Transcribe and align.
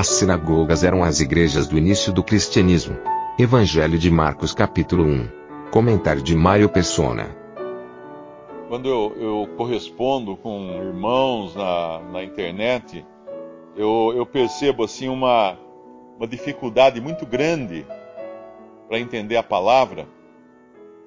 As 0.00 0.08
sinagogas 0.08 0.82
eram 0.82 1.04
as 1.04 1.20
igrejas 1.20 1.66
do 1.66 1.76
início 1.76 2.10
do 2.10 2.24
cristianismo. 2.24 2.96
Evangelho 3.38 3.98
de 3.98 4.10
Marcos 4.10 4.54
capítulo 4.54 5.04
1. 5.04 5.28
Comentário 5.70 6.22
de 6.22 6.34
Mário 6.34 6.70
Persona. 6.70 7.36
Quando 8.66 8.88
eu, 8.88 9.14
eu 9.20 9.48
correspondo 9.58 10.38
com 10.38 10.70
irmãos 10.82 11.54
na, 11.54 11.98
na 12.12 12.24
internet, 12.24 13.04
eu, 13.76 14.14
eu 14.16 14.24
percebo 14.24 14.84
assim 14.84 15.06
uma, 15.06 15.58
uma 16.16 16.26
dificuldade 16.26 16.98
muito 16.98 17.26
grande 17.26 17.84
para 18.88 18.98
entender 18.98 19.36
a 19.36 19.42
palavra, 19.42 20.08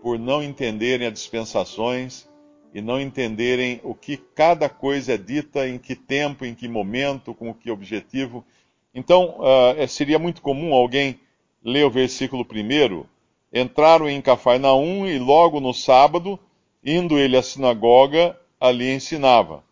por 0.03 0.19
não 0.19 0.43
entenderem 0.43 1.07
as 1.07 1.13
dispensações 1.13 2.29
e 2.71 2.79
não 2.79 3.01
entenderem 3.01 3.81
o 3.83 3.95
que 3.95 4.17
cada 4.17 4.69
coisa 4.69 5.13
é 5.13 5.17
dita, 5.17 5.67
em 5.67 5.79
que 5.79 5.95
tempo, 5.95 6.45
em 6.45 6.53
que 6.53 6.67
momento, 6.67 7.33
com 7.33 7.51
que 7.55 7.71
objetivo. 7.71 8.45
Então, 8.93 9.39
uh, 9.39 9.87
seria 9.87 10.19
muito 10.19 10.41
comum 10.41 10.73
alguém 10.73 11.19
ler 11.63 11.85
o 11.85 11.89
versículo 11.89 12.45
primeiro, 12.45 13.09
entraram 13.51 14.09
em 14.09 14.21
Cafarnaum 14.21 15.07
e 15.07 15.17
logo 15.17 15.59
no 15.59 15.73
sábado, 15.73 16.39
indo 16.83 17.17
ele 17.17 17.37
à 17.37 17.41
sinagoga, 17.41 18.37
ali 18.59 18.91
ensinava. 18.91 19.63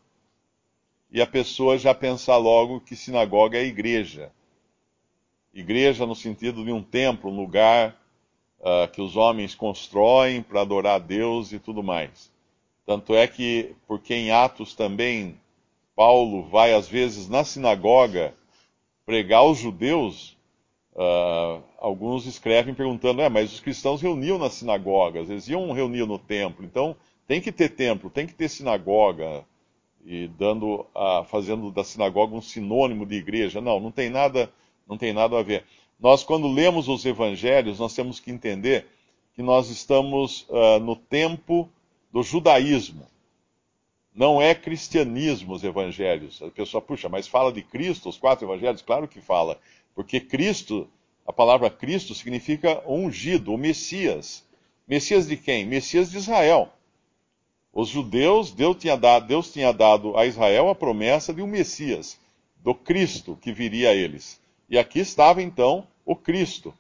E 1.12 1.22
a 1.22 1.28
pessoa 1.28 1.78
já 1.78 1.94
pensar 1.94 2.38
logo 2.38 2.80
que 2.80 2.95
sinagoga 2.95 3.58
é 3.58 3.66
igreja. 3.66 4.32
Igreja 5.54 6.06
no 6.06 6.16
sentido 6.16 6.64
de 6.64 6.72
um 6.72 6.82
templo, 6.82 7.30
um 7.30 7.36
lugar 7.36 7.98
uh, 8.60 8.90
que 8.92 9.02
os 9.02 9.17
homens 9.17 9.54
constroem 9.54 10.42
para 10.42 10.62
adorar 10.62 10.95
a 10.95 11.00
Deus 11.00 11.52
e 11.52 11.60
tudo 11.60 11.84
mais. 11.84 12.32
Tanto 12.86 13.14
é 13.14 13.28
que, 13.28 13.76
porque 13.88 14.14
em 14.14 14.32
Atos 14.32 14.73
também, 14.73 15.38
Paulo 15.95 16.44
vai 16.44 16.73
às 16.73 16.88
vezes 16.88 17.28
na 17.28 17.44
sinagoga 17.44 18.34
pregar 19.06 19.40
aos 19.40 19.58
judeus, 19.58 20.38
uh, 20.94 21.64
alguns 21.78 22.26
escrevem 22.26 22.74
perguntando: 22.74 23.22
é, 23.22 23.30
mas 23.30 23.54
os 23.54 23.60
cristãos 23.60 24.02
reuniam 24.02 24.38
nas 24.38 24.54
sinagogas, 24.54 25.30
eles 25.30 25.48
iam 25.48 25.72
reunir 25.72 26.06
no 26.06 26.20
templo, 26.20 26.66
então 26.66 26.96
tem 27.28 27.40
que 27.42 27.52
ter 27.52 27.70
templo, 27.70 28.10
tem 28.10 28.28
que 28.28 28.34
ter 28.34 28.50
sinagoga, 28.50 29.46
e 30.06 30.28
dando, 30.28 30.82
uh, 30.96 31.24
fazendo 31.26 31.72
da 31.72 31.84
sinagoga 31.84 32.36
um 32.36 32.42
sinônimo 32.42 33.06
de 33.06 33.16
igreja. 33.16 33.62
Não, 33.62 33.80
não 33.80 33.92
tem 33.92 34.10
nada, 34.10 34.52
não 34.88 34.98
tem 34.98 35.14
nada 35.14 35.38
a 35.38 35.44
ver. 35.44 35.64
Nós, 36.00 36.24
quando 36.24 36.48
lemos 36.48 36.88
os 36.88 37.06
evangelhos, 37.06 37.80
nós 37.80 37.94
temos 37.94 38.20
que 38.20 38.32
entender 38.32 38.88
que 39.34 39.42
nós 39.42 39.70
estamos 39.70 40.48
uh, 40.50 40.80
no 40.80 40.96
tempo 40.96 41.70
do 42.12 42.24
judaísmo. 42.24 43.06
Não 44.14 44.42
é 44.42 44.54
cristianismo 44.54 45.54
os 45.54 45.64
evangelhos. 45.64 46.42
A 46.42 46.50
pessoa, 46.50 46.81
puxa, 46.81 47.08
mas 47.08 47.28
fala 47.28 47.52
de 47.52 47.62
Cristo, 47.62 48.09
os 48.09 48.17
quatro 48.17 48.45
evangelhos? 48.45 48.81
Claro 48.81 49.08
que 49.08 49.22
fala. 49.22 49.59
Porque 49.95 50.20
Cristo, 50.20 50.90
a 51.26 51.31
palavra 51.31 51.70
Cristo 51.70 52.14
significa 52.14 52.84
ungido, 52.86 53.54
o 53.54 53.58
Messias. 53.58 54.45
Messias 54.88 55.27
de 55.27 55.38
quem? 55.38 55.66
Messias 55.66 56.11
de 56.11 56.17
Israel. 56.17 56.70
Os 57.73 57.88
judeus, 57.88 58.52
Deus 58.52 58.76
tinha, 58.76 58.98
dado, 58.98 59.27
Deus 59.27 59.52
tinha 59.52 59.72
dado 59.72 60.17
a 60.17 60.26
Israel 60.26 60.67
a 60.67 60.76
promessa 60.76 61.33
de 61.33 61.42
um 61.42 61.48
Messias, 61.48 62.20
do 62.58 62.76
Cristo 62.76 63.38
que 63.42 63.54
viria 63.54 63.92
a 63.92 63.93
eles. 63.93 64.42
E 64.70 64.78
aqui 64.78 64.99
estava 64.99 65.42
então 65.42 65.88
o 66.05 66.16
Cristo, 66.16 66.73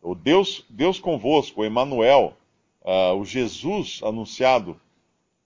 o 0.00 0.14
Deus, 0.14 0.64
Deus 0.70 1.00
convosco, 1.00 1.60
o 1.60 1.64
Emanuel, 1.64 2.36
uh, 2.82 3.14
o 3.18 3.24
Jesus 3.24 4.00
anunciado 4.04 4.80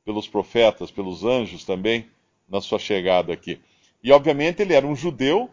pelos 0.04 0.26
profetas, 0.26 0.90
pelos 0.90 1.24
anjos 1.24 1.64
também, 1.64 2.06
na 2.48 2.60
sua 2.60 2.78
chegada 2.78 3.32
aqui. 3.32 3.60
E 4.02 4.10
obviamente 4.12 4.62
ele 4.62 4.74
era 4.74 4.86
um 4.86 4.96
judeu, 4.96 5.50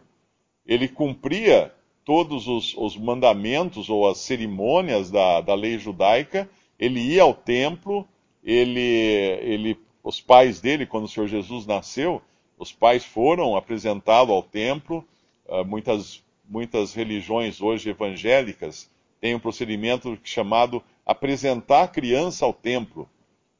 ele 0.66 0.88
cumpria 0.88 1.72
todos 2.04 2.48
os, 2.48 2.74
os 2.76 2.96
mandamentos 2.96 3.88
ou 3.90 4.08
as 4.08 4.18
cerimônias 4.18 5.10
da, 5.10 5.40
da 5.40 5.54
lei 5.54 5.78
judaica, 5.78 6.48
ele 6.78 7.00
ia 7.00 7.22
ao 7.22 7.34
templo, 7.34 8.08
ele, 8.42 8.80
ele, 8.80 9.78
os 10.02 10.20
pais 10.20 10.60
dele, 10.60 10.86
quando 10.86 11.04
o 11.04 11.08
Senhor 11.08 11.26
Jesus 11.26 11.66
nasceu, 11.66 12.22
os 12.58 12.72
pais 12.72 13.04
foram 13.04 13.56
apresentá-lo 13.56 14.32
ao 14.32 14.42
templo. 14.42 15.04
Uh, 15.46 15.64
muitas, 15.64 16.22
muitas 16.48 16.94
religiões 16.94 17.60
hoje 17.60 17.90
evangélicas 17.90 18.90
têm 19.20 19.34
um 19.34 19.40
procedimento 19.40 20.18
chamado 20.24 20.82
apresentar 21.04 21.82
a 21.84 21.88
criança 21.88 22.44
ao 22.44 22.52
templo 22.52 23.08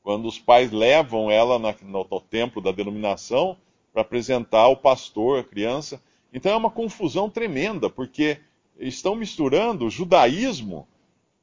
quando 0.09 0.27
os 0.27 0.39
pais 0.39 0.73
levam 0.73 1.31
ela 1.31 1.59
na, 1.59 1.75
no, 1.83 2.07
no, 2.11 2.19
templo 2.19 2.63
da 2.63 2.73
denominação 2.73 3.59
para 3.93 4.01
apresentar 4.01 4.61
ao 4.61 4.75
pastor 4.75 5.41
a 5.41 5.45
criança. 5.45 6.03
Então 6.33 6.51
é 6.51 6.57
uma 6.57 6.71
confusão 6.71 7.29
tremenda, 7.29 7.91
porque 7.91 8.39
estão 8.79 9.15
misturando 9.15 9.85
o 9.85 9.91
judaísmo 9.91 10.89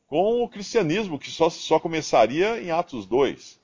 com 0.08 0.42
o 0.42 0.50
cristianismo, 0.50 1.20
que 1.20 1.30
só, 1.30 1.48
só 1.48 1.80
começaria 1.80 2.59
em 2.59 2.72
Atos 2.72 3.06
2. 3.06 3.62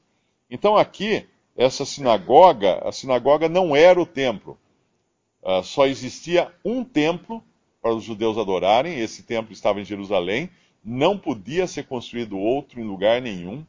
Então 0.51 0.77
aqui, 0.77 1.25
essa 1.57 1.83
sinagoga, 1.83 2.87
a 2.87 2.91
sinagoga 2.91 3.49
não 3.49 3.75
era 3.75 3.99
o 3.99 4.05
templo. 4.05 4.55
Uh, 5.41 5.63
só 5.63 5.87
existia 5.87 6.53
um 6.63 6.83
templo 6.83 7.43
para 7.81 7.91
os 7.91 8.03
judeus 8.03 8.37
adorarem, 8.37 8.99
esse 8.99 9.23
templo 9.23 9.51
estava 9.51 9.81
em 9.81 9.83
Jerusalém, 9.83 10.47
não 10.85 11.17
podia 11.17 11.65
ser 11.65 11.87
construído 11.87 12.37
outro 12.37 12.79
em 12.79 12.83
lugar 12.83 13.19
nenhum. 13.19 13.65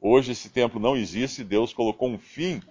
Hoje 0.00 0.32
esse 0.32 0.48
templo 0.48 0.80
não 0.80 0.96
existe, 0.96 1.44
Deus 1.44 1.74
colocou 1.74 2.08
um 2.08 2.18
fim 2.18 2.62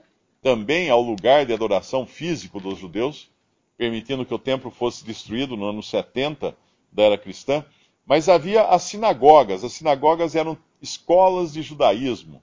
também 0.41 0.90
ao 0.90 1.01
lugar 1.01 1.45
de 1.45 1.53
adoração 1.53 2.07
físico 2.07 2.59
dos 2.59 2.79
judeus, 2.79 3.29
permitindo 3.78 4.25
que 4.25 4.34
o 4.34 4.40
templo 4.40 4.72
fosse 4.72 5.06
destruído 5.06 5.56
no 5.56 5.66
ano 5.66 5.84
70 5.84 6.57
da 6.91 7.03
era 7.03 7.17
cristã. 7.17 7.63
Mas 8.06 8.28
havia 8.28 8.63
as 8.63 8.84
sinagogas. 8.84 9.63
As 9.63 9.73
sinagogas 9.73 10.35
eram 10.35 10.57
escolas 10.81 11.53
de 11.53 11.62
judaísmo. 11.62 12.41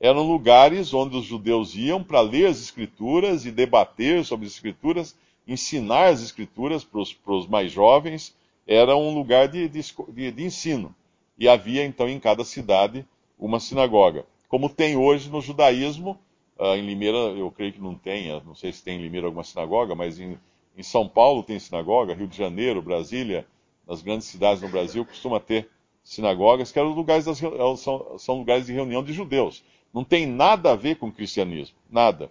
Eram 0.00 0.22
lugares 0.22 0.94
onde 0.94 1.16
os 1.16 1.24
judeus 1.24 1.74
iam 1.74 2.02
para 2.02 2.22
ler 2.22 2.46
as 2.46 2.60
escrituras 2.60 3.44
e 3.44 3.50
debater 3.50 4.24
sobre 4.24 4.46
as 4.46 4.52
escrituras, 4.52 5.14
ensinar 5.46 6.06
as 6.06 6.22
escrituras 6.22 6.82
para 6.82 7.34
os 7.34 7.46
mais 7.46 7.70
jovens. 7.70 8.34
Era 8.66 8.96
um 8.96 9.14
lugar 9.14 9.48
de, 9.48 9.68
de, 9.68 10.32
de 10.32 10.44
ensino. 10.44 10.94
E 11.38 11.46
havia 11.46 11.84
então 11.84 12.08
em 12.08 12.18
cada 12.18 12.42
cidade 12.42 13.06
uma 13.38 13.60
sinagoga. 13.60 14.24
Como 14.48 14.68
tem 14.68 14.96
hoje 14.96 15.30
no 15.30 15.40
judaísmo, 15.40 16.18
uh, 16.58 16.74
em 16.76 16.86
Limeira 16.86 17.16
eu 17.16 17.50
creio 17.50 17.72
que 17.72 17.80
não 17.80 17.94
tem, 17.94 18.28
não 18.44 18.54
sei 18.54 18.72
se 18.72 18.82
tem 18.82 18.98
em 18.98 19.02
Limeira 19.02 19.26
alguma 19.26 19.44
sinagoga, 19.44 19.94
mas 19.94 20.18
em, 20.18 20.38
em 20.76 20.82
São 20.82 21.08
Paulo 21.08 21.42
tem 21.42 21.58
sinagoga, 21.58 22.14
Rio 22.14 22.28
de 22.28 22.36
Janeiro, 22.36 22.82
Brasília, 22.82 23.46
nas 23.86 24.02
grandes 24.02 24.26
cidades 24.26 24.62
no 24.62 24.68
Brasil 24.68 25.04
costuma 25.04 25.40
ter 25.40 25.68
sinagogas 26.02 26.70
que 26.70 26.78
eram 26.78 26.90
lugares 26.90 27.24
das, 27.24 27.38
são, 27.78 28.18
são 28.18 28.38
lugares 28.38 28.66
de 28.66 28.72
reunião 28.72 29.02
de 29.02 29.12
judeus. 29.12 29.64
Não 29.92 30.04
tem 30.04 30.26
nada 30.26 30.72
a 30.72 30.76
ver 30.76 30.96
com 30.96 31.10
cristianismo, 31.10 31.76
nada. 31.90 32.30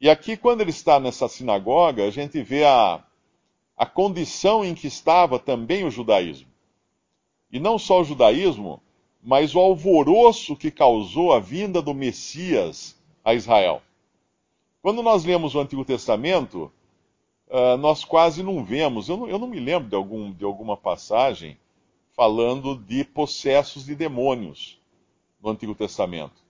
E 0.00 0.10
aqui, 0.10 0.36
quando 0.36 0.60
ele 0.60 0.70
está 0.70 1.00
nessa 1.00 1.28
sinagoga, 1.28 2.04
a 2.04 2.10
gente 2.10 2.42
vê 2.42 2.64
a, 2.64 3.02
a 3.76 3.86
condição 3.86 4.64
em 4.64 4.74
que 4.74 4.86
estava 4.86 5.38
também 5.38 5.84
o 5.84 5.90
judaísmo. 5.90 6.48
E 7.50 7.60
não 7.60 7.78
só 7.78 8.00
o 8.00 8.04
judaísmo, 8.04 8.82
mas 9.26 9.56
o 9.56 9.58
alvoroço 9.58 10.54
que 10.54 10.70
causou 10.70 11.32
a 11.32 11.40
vinda 11.40 11.82
do 11.82 11.92
Messias 11.92 12.96
a 13.24 13.34
Israel. 13.34 13.82
Quando 14.80 15.02
nós 15.02 15.24
lemos 15.24 15.52
o 15.52 15.58
Antigo 15.58 15.84
Testamento, 15.84 16.70
uh, 17.48 17.76
nós 17.76 18.04
quase 18.04 18.40
não 18.44 18.64
vemos, 18.64 19.08
eu 19.08 19.16
não, 19.16 19.28
eu 19.28 19.36
não 19.36 19.48
me 19.48 19.58
lembro 19.58 19.88
de, 19.88 19.96
algum, 19.96 20.30
de 20.30 20.44
alguma 20.44 20.76
passagem 20.76 21.58
falando 22.14 22.76
de 22.76 23.02
possessos 23.02 23.84
de 23.84 23.96
demônios 23.96 24.78
no 25.42 25.50
Antigo 25.50 25.74
Testamento. 25.74 26.44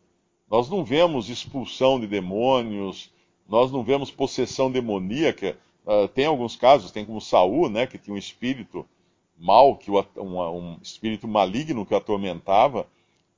Nós 0.46 0.69
não 0.69 0.84
vemos 0.84 1.31
expulsão 1.31 1.99
de 1.99 2.06
demônios, 2.06 3.11
nós 3.49 3.73
não 3.73 3.82
vemos 3.82 4.11
possessão 4.11 4.70
demoníaca. 4.70 5.56
Uh, 5.87 6.08
tem 6.08 6.26
alguns 6.26 6.56
casos, 6.56 6.90
tem 6.90 7.06
como 7.06 7.23
Saul, 7.23 7.70
né, 7.70 7.87
que 7.87 7.96
tinha 7.96 8.12
um 8.12 8.19
espírito 8.19 8.87
mal, 9.38 9.77
que 9.77 9.91
o, 9.91 10.05
um, 10.17 10.41
um, 10.41 10.79
espírito 10.83 11.29
maligno 11.29 11.85
que 11.85 11.94
o 11.94 11.97
atormentava, 11.97 12.87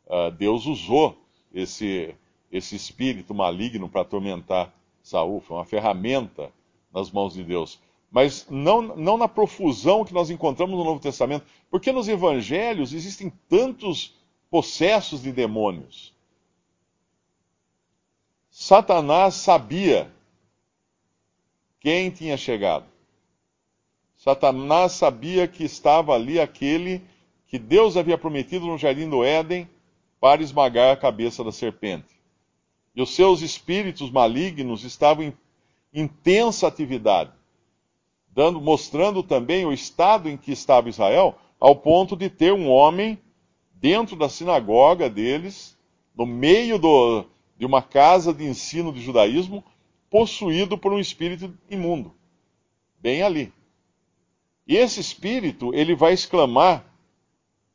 uh, 0.07 0.31
Deus 0.33 0.67
usou 0.67 1.19
esse, 1.53 2.15
esse 2.51 2.77
espírito 2.77 3.35
maligno 3.35 3.89
para 3.89 4.03
atormentar 4.03 4.73
Saul, 5.03 5.41
foi 5.41 5.57
uma 5.57 5.65
ferramenta 5.65 6.53
nas 6.93 7.11
mãos 7.11 7.35
de 7.35 7.43
Deus. 7.43 7.81
Mas 8.11 8.47
não, 8.49 8.81
não 8.97 9.17
na 9.17 9.29
profusão 9.29 10.05
que 10.05 10.15
nós 10.15 10.31
encontramos 10.31 10.79
no 10.79 10.85
Novo 10.85 11.01
Testamento, 11.01 11.47
porque 11.71 11.93
nos 11.93 12.09
evangelhos 12.09 12.93
existem 12.93 13.31
tantos 13.49 14.15
possessos 14.51 15.23
de 15.23 15.33
demônios. 15.33 16.15
Satanás 18.51 19.35
sabia 19.35 20.11
quem 21.81 22.11
tinha 22.11 22.37
chegado. 22.37 22.87
Satanás 24.19 24.93
sabia 24.93 25.47
que 25.47 25.63
estava 25.63 26.13
ali 26.13 26.41
aquele 26.41 27.01
que 27.47 27.57
Deus 27.57 27.97
havia 27.97 28.19
prometido 28.19 28.67
no 28.67 28.77
jardim 28.77 29.09
do 29.09 29.23
Éden 29.23 29.69
para 30.21 30.43
esmagar 30.43 30.93
a 30.93 30.97
cabeça 30.97 31.45
da 31.45 31.53
serpente. 31.53 32.19
E 32.97 33.01
os 33.01 33.15
seus 33.15 33.43
espíritos 33.43 34.11
malignos 34.11 34.83
estavam 34.83 35.25
em 35.25 35.35
intensa 35.95 36.67
atividade, 36.67 37.31
dando, 38.35 38.61
mostrando 38.61 39.23
também 39.23 39.65
o 39.65 39.73
estado 39.73 40.29
em 40.29 40.37
que 40.37 40.51
estava 40.51 40.89
Israel, 40.89 41.37
ao 41.61 41.77
ponto 41.77 42.17
de 42.17 42.29
ter 42.29 42.53
um 42.53 42.69
homem 42.69 43.19
dentro 43.73 44.17
da 44.17 44.29
sinagoga 44.29 45.09
deles, 45.09 45.79
no 46.15 46.27
meio 46.27 46.77
do, 46.77 47.25
de 47.57 47.65
uma 47.65 47.83
casa 47.83 48.35
de 48.35 48.45
ensino 48.45 48.93
de 48.93 49.01
judaísmo, 49.01 49.65
possuído 50.11 50.77
por 50.77 50.93
um 50.93 50.99
espírito 50.99 51.57
imundo, 51.71 52.13
bem 53.01 53.23
ali. 53.23 53.53
E 54.69 54.77
esse 54.77 55.01
espírito, 55.01 55.75
ele 55.75 55.95
vai 55.95 56.13
exclamar: 56.13 56.85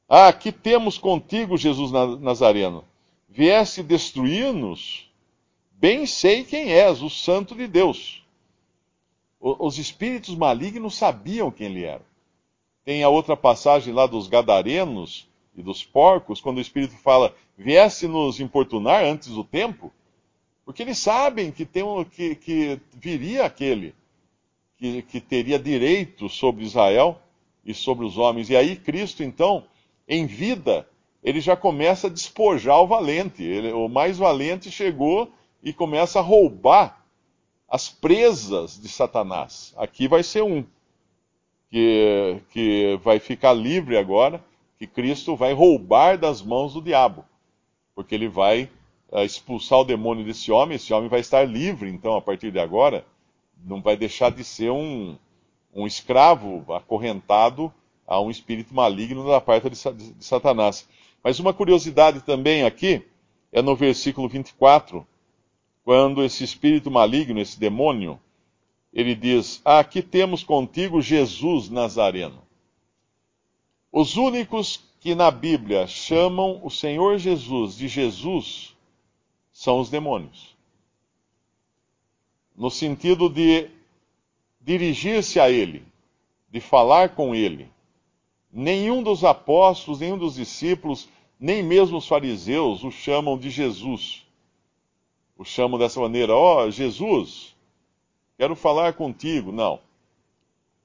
Ah, 0.08 0.32
que 0.32 0.52
temos 0.52 1.00
contigo, 1.00 1.58
Jesus 1.58 1.92
Nazareno? 2.22 2.86
Vieste 3.28 3.82
destruir-nos? 3.82 5.12
Bem 5.72 6.06
sei 6.06 6.44
quem 6.44 6.72
és, 6.72 7.02
o 7.02 7.10
Santo 7.10 7.56
de 7.56 7.68
Deus. 7.68 8.24
Os 9.42 9.80
espíritos 9.80 10.36
malignos 10.36 10.96
sabiam 10.96 11.52
quem 11.52 11.66
ele 11.66 11.84
era. 11.84 12.06
Tem 12.86 13.04
a 13.04 13.10
outra 13.10 13.36
passagem 13.36 13.92
lá 13.92 14.06
dos 14.06 14.28
Gadarenos 14.28 15.28
e 15.56 15.64
dos 15.64 15.84
porcos, 15.84 16.40
quando 16.40 16.60
o 16.60 16.62
Espírito 16.62 16.96
fala, 16.96 17.36
viesse 17.58 18.08
nos 18.08 18.40
importunar 18.40 19.04
antes 19.04 19.30
do 19.30 19.44
tempo, 19.44 19.92
porque 20.64 20.84
eles 20.84 21.00
sabem 21.00 21.52
que, 21.52 21.66
tem 21.66 21.84
um, 21.84 22.06
que, 22.06 22.36
que 22.36 22.80
viria 22.94 23.46
aquele 23.46 23.94
que, 24.78 25.02
que 25.04 25.20
teria 25.20 25.60
direito 25.60 26.28
sobre 26.30 26.64
Israel 26.64 27.20
e 27.66 27.74
sobre 27.74 28.06
os 28.06 28.18
homens. 28.18 28.50
E 28.50 28.56
aí 28.56 28.76
Cristo, 28.76 29.24
então, 29.24 29.64
em 30.08 30.26
vida, 30.26 30.88
ele 31.24 31.40
já 31.40 31.56
começa 31.56 32.08
a 32.08 32.10
despojar 32.10 32.82
o 32.82 32.88
valente. 32.88 33.44
Ele, 33.44 33.72
o 33.72 33.88
mais 33.88 34.18
valente 34.18 34.70
chegou 34.70 35.32
e 35.64 35.72
começa 35.72 36.20
a 36.20 36.22
roubar 36.22 37.04
as 37.70 37.90
presas 37.90 38.80
de 38.80 38.88
Satanás. 38.90 39.74
Aqui 39.78 40.08
vai 40.08 40.22
ser 40.22 40.44
um 40.44 40.64
que, 41.72 42.40
que 42.52 43.00
vai 43.02 43.20
ficar 43.20 43.52
livre 43.54 43.98
agora, 43.98 44.44
que 44.78 44.86
Cristo 44.86 45.36
vai 45.36 45.54
roubar 45.54 46.20
das 46.20 46.40
mãos 46.40 46.74
do 46.74 46.82
diabo, 46.84 47.26
porque 47.96 48.14
ele 48.14 48.28
vai 48.28 48.70
uh, 49.12 49.22
expulsar 49.22 49.80
o 49.80 49.84
demônio 49.84 50.24
desse 50.24 50.52
homem, 50.52 50.76
esse 50.76 50.94
homem 50.94 51.10
vai 51.10 51.22
estar 51.22 51.44
livre, 51.46 51.90
então, 51.90 52.16
a 52.16 52.22
partir 52.22 52.52
de 52.52 52.60
agora, 52.60 53.04
não 53.66 53.82
vai 53.82 53.96
deixar 53.96 54.32
de 54.32 54.44
ser 54.44 54.72
um, 54.72 55.18
um 55.74 55.88
escravo 55.88 56.66
acorrentado 56.74 57.74
a 58.06 58.20
um 58.20 58.30
espírito 58.30 58.74
maligno 58.74 59.26
da 59.26 59.40
parte 59.40 59.70
de, 59.70 60.14
de 60.16 60.24
Satanás. 60.24 60.88
Mas 61.24 61.40
uma 61.40 61.54
curiosidade 61.54 62.22
também 62.22 62.64
aqui 62.64 63.06
é 63.52 63.62
no 63.62 63.76
versículo 63.76 64.28
24, 64.28 65.06
quando 65.84 66.24
esse 66.24 66.44
espírito 66.44 66.90
maligno, 66.92 67.40
esse 67.40 67.60
demônio, 67.60 68.20
ele 68.92 69.16
diz: 69.16 69.62
ah, 69.64 69.80
Aqui 69.80 70.02
temos 70.02 70.44
contigo 70.44 71.02
Jesus 71.02 71.70
Nazareno. 71.70 72.42
Os 73.92 74.18
únicos 74.18 74.84
que 75.00 75.14
na 75.14 75.30
Bíblia 75.30 75.86
chamam 75.86 76.60
o 76.64 76.70
Senhor 76.70 77.18
Jesus 77.18 77.76
de 77.76 77.88
Jesus 77.88 78.76
são 79.52 79.80
os 79.80 79.90
demônios. 79.90 80.53
No 82.56 82.70
sentido 82.70 83.30
de 83.30 83.70
dirigir-se 84.62 85.40
a 85.40 85.50
Ele, 85.50 85.84
de 86.50 86.60
falar 86.60 87.10
com 87.16 87.34
Ele. 87.34 87.70
Nenhum 88.52 89.02
dos 89.02 89.24
apóstolos, 89.24 90.00
nenhum 90.00 90.18
dos 90.18 90.36
discípulos, 90.36 91.10
nem 91.40 91.64
mesmo 91.64 91.98
os 91.98 92.08
fariseus 92.08 92.84
o 92.84 92.92
chamam 92.92 93.38
de 93.38 93.50
Jesus 93.50 94.24
o 95.38 95.44
chamam 95.44 95.80
dessa 95.80 96.00
maneira: 96.00 96.36
Ó 96.36 96.64
oh, 96.64 96.72
Jesus, 96.72 97.56
quero 98.38 98.56
falar 98.56 98.94
contigo. 98.94 99.52
Não. 99.52 99.80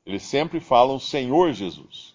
Eles 0.04 0.22
sempre 0.22 0.58
falam 0.58 0.98
Senhor 0.98 1.52
Jesus. 1.52 2.14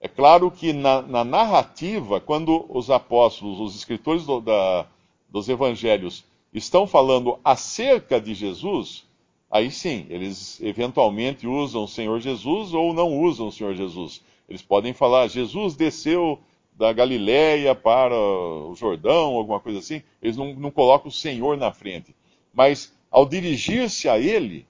É 0.00 0.08
claro 0.08 0.50
que 0.50 0.72
na, 0.72 1.02
na 1.02 1.24
narrativa, 1.24 2.20
quando 2.20 2.64
os 2.68 2.90
apóstolos, 2.90 3.60
os 3.60 3.76
escritores 3.76 4.24
do, 4.24 4.40
da, 4.40 4.86
dos 5.28 5.48
evangelhos, 5.48 6.24
estão 6.52 6.86
falando 6.86 7.38
acerca 7.44 8.20
de 8.20 8.34
Jesus, 8.34 9.06
aí 9.50 9.70
sim, 9.70 10.06
eles 10.08 10.60
eventualmente 10.60 11.46
usam 11.46 11.84
o 11.84 11.88
Senhor 11.88 12.20
Jesus 12.20 12.74
ou 12.74 12.92
não 12.92 13.18
usam 13.18 13.48
o 13.48 13.52
Senhor 13.52 13.74
Jesus. 13.74 14.22
Eles 14.48 14.62
podem 14.62 14.92
falar, 14.92 15.28
Jesus 15.28 15.76
desceu 15.76 16.38
da 16.76 16.92
Galiléia 16.92 17.74
para 17.74 18.14
o 18.14 18.74
Jordão, 18.74 19.36
alguma 19.36 19.60
coisa 19.60 19.78
assim, 19.78 20.02
eles 20.20 20.36
não, 20.36 20.54
não 20.54 20.70
colocam 20.70 21.08
o 21.08 21.12
Senhor 21.12 21.56
na 21.56 21.70
frente. 21.72 22.14
Mas 22.52 22.92
ao 23.10 23.26
dirigir-se 23.26 24.08
a 24.08 24.18
ele, 24.18 24.66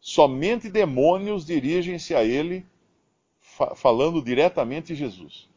somente 0.00 0.68
demônios 0.68 1.46
dirigem-se 1.46 2.14
a 2.14 2.24
ele, 2.24 2.66
fa 3.38 3.74
falando 3.74 4.22
diretamente 4.22 4.88
de 4.88 4.96
Jesus. 4.96 5.48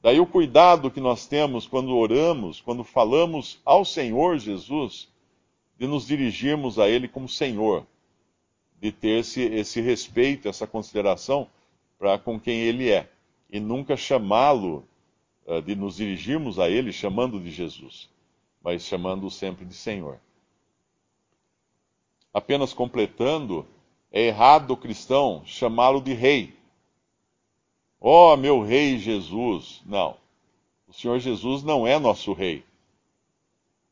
Daí 0.00 0.20
o 0.20 0.26
cuidado 0.26 0.90
que 0.90 1.00
nós 1.00 1.26
temos 1.26 1.66
quando 1.66 1.96
oramos, 1.96 2.60
quando 2.60 2.84
falamos 2.84 3.60
ao 3.64 3.84
Senhor 3.84 4.38
Jesus, 4.38 5.08
de 5.78 5.86
nos 5.86 6.06
dirigirmos 6.06 6.78
a 6.78 6.88
Ele 6.88 7.08
como 7.08 7.28
Senhor, 7.28 7.86
de 8.80 8.92
ter 8.92 9.20
esse, 9.20 9.42
esse 9.42 9.80
respeito, 9.80 10.48
essa 10.48 10.66
consideração 10.66 11.48
para 11.98 12.18
com 12.18 12.38
quem 12.38 12.60
Ele 12.60 12.90
é 12.90 13.10
e 13.50 13.58
nunca 13.58 13.96
chamá-lo, 13.96 14.84
uh, 15.46 15.62
de 15.62 15.74
nos 15.74 15.96
dirigirmos 15.96 16.58
a 16.58 16.68
Ele 16.68 16.92
chamando 16.92 17.40
de 17.40 17.50
Jesus, 17.50 18.08
mas 18.62 18.82
chamando-o 18.82 19.30
sempre 19.30 19.64
de 19.64 19.74
Senhor. 19.74 20.20
Apenas 22.32 22.74
completando, 22.74 23.66
é 24.12 24.26
errado 24.26 24.72
o 24.72 24.76
cristão 24.76 25.42
chamá-lo 25.44 26.00
de 26.00 26.12
Rei. 26.12 26.57
Ó 28.00 28.32
oh, 28.32 28.36
meu 28.36 28.62
Rei 28.62 28.98
Jesus! 28.98 29.82
Não. 29.84 30.16
O 30.86 30.92
Senhor 30.92 31.18
Jesus 31.18 31.62
não 31.62 31.86
é 31.86 31.98
nosso 31.98 32.32
Rei. 32.32 32.64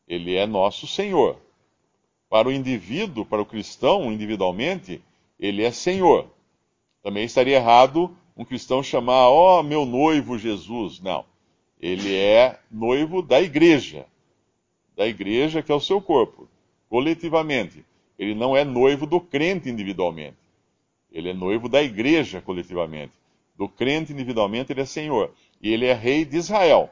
Ele 0.07 0.37
é 0.37 0.47
nosso 0.47 0.87
Senhor. 0.87 1.37
Para 2.29 2.49
o 2.49 2.53
indivíduo, 2.53 3.25
para 3.25 3.43
o 3.43 3.47
cristão 3.47 4.13
individualmente, 4.13 5.03
ele 5.39 5.63
é 5.63 5.71
Senhor. 5.71 6.29
Também 7.03 7.25
estaria 7.25 7.57
errado 7.57 8.17
um 8.37 8.45
cristão 8.45 8.83
chamar, 8.83 9.29
ó, 9.29 9.61
oh, 9.61 9.63
meu 9.63 9.85
noivo 9.85 10.39
Jesus. 10.39 11.01
Não. 11.01 11.25
Ele 11.81 12.15
é 12.15 12.59
noivo 12.71 13.23
da 13.23 13.41
igreja. 13.41 14.07
Da 14.97 15.07
igreja 15.07 15.63
que 15.63 15.71
é 15.71 15.75
o 15.75 15.81
seu 15.81 16.01
corpo, 16.01 16.49
coletivamente. 16.89 17.85
Ele 18.19 18.35
não 18.35 18.57
é 18.57 18.65
noivo 18.65 19.07
do 19.07 19.21
crente 19.21 19.69
individualmente. 19.69 20.37
Ele 21.13 21.31
é 21.31 21.35
noivo 21.35 21.69
da 21.69 21.83
igreja 21.83 22.41
coletivamente. 22.41 23.13
Do 23.57 23.69
crente 23.69 24.13
individualmente, 24.13 24.73
ele 24.73 24.83
é 24.83 24.87
senhor. 24.87 25.33
E 25.61 25.73
ele 25.73 25.87
é 25.87 25.95
rei 25.95 26.25
de 26.25 26.37
Israel. 26.37 26.91